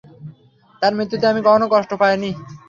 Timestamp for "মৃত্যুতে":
0.97-1.25